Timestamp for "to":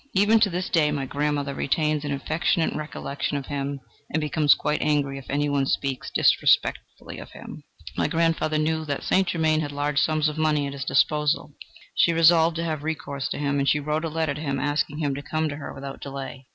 0.39-0.49, 12.55-12.63, 13.29-13.37, 14.33-14.41, 15.13-15.21, 15.49-15.57